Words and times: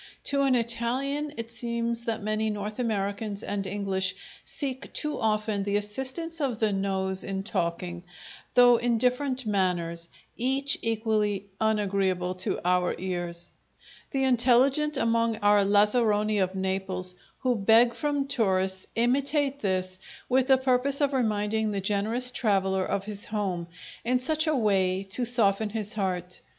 To 0.23 0.41
an 0.41 0.55
Italian 0.55 1.31
it 1.37 1.51
seems 1.51 2.05
that 2.05 2.23
many 2.23 2.49
North 2.49 2.79
Americans 2.79 3.43
and 3.43 3.67
English 3.67 4.15
seek 4.43 4.91
too 4.93 5.19
often 5.19 5.61
the 5.61 5.77
assistance 5.77 6.41
of 6.41 6.57
the 6.57 6.73
nose 6.73 7.23
in 7.23 7.43
talking, 7.43 8.01
though 8.55 8.77
in 8.77 8.97
different 8.97 9.45
manners, 9.45 10.09
each 10.35 10.79
equally 10.81 11.45
unagreeable 11.59 12.33
to 12.33 12.59
our 12.67 12.95
ears. 12.97 13.51
The 14.09 14.23
intelligent 14.23 14.97
among 14.97 15.35
our 15.37 15.63
lazzaroni 15.63 16.39
of 16.39 16.55
Naples, 16.55 17.13
who 17.41 17.53
beg 17.55 17.93
from 17.93 18.25
tourists, 18.27 18.87
imitate 18.95 19.59
this, 19.59 19.99
with 20.27 20.47
the 20.47 20.57
purpose 20.57 20.99
of 20.99 21.13
reminding 21.13 21.69
the 21.69 21.79
generous 21.79 22.31
traveller 22.31 22.83
of 22.83 23.03
his 23.03 23.25
home, 23.25 23.67
in 24.03 24.19
such 24.19 24.47
a 24.47 24.55
way 24.55 25.03
to 25.11 25.25
soften 25.25 25.69
his 25.69 25.93
heart. 25.93 26.39